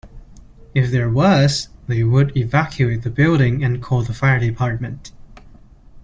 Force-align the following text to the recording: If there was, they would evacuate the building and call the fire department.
If 0.73 0.89
there 0.89 1.11
was, 1.11 1.69
they 1.85 2.01
would 2.03 2.35
evacuate 2.35 3.03
the 3.03 3.11
building 3.11 3.63
and 3.63 3.83
call 3.83 4.01
the 4.01 4.15
fire 4.15 4.39
department. 4.39 5.11